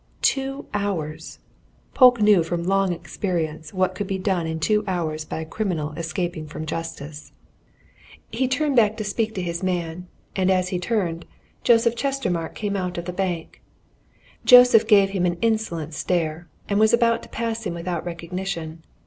Two 0.23 0.65
hours! 0.73 1.37
Polke 1.93 2.23
knew 2.23 2.41
from 2.41 2.63
long 2.63 2.91
experience 2.91 3.71
what 3.71 3.93
can 3.93 4.07
be 4.07 4.17
done 4.17 4.47
in 4.47 4.59
two 4.59 4.83
hours 4.87 5.25
by 5.25 5.41
a 5.41 5.45
criminal 5.45 5.91
escaping 5.91 6.47
from 6.47 6.65
justice. 6.65 7.33
He 8.31 8.47
turned 8.47 8.75
back 8.75 8.97
to 8.97 9.03
speak 9.03 9.35
to 9.35 9.43
his 9.43 9.61
man 9.61 10.07
and 10.35 10.49
as 10.49 10.69
he 10.69 10.79
turned, 10.79 11.27
Joseph 11.63 11.95
Chestermarke 11.95 12.55
came 12.55 12.75
out 12.75 12.97
of 12.97 13.05
the 13.05 13.13
bank. 13.13 13.61
Joseph 14.43 14.87
gave 14.87 15.11
him 15.11 15.27
an 15.27 15.37
insolent 15.39 15.93
stare, 15.93 16.47
and 16.67 16.79
was 16.79 16.93
about 16.93 17.21
to 17.21 17.29
pass 17.29 17.63
him 17.67 17.75
without 17.75 18.03
recognition. 18.03 18.83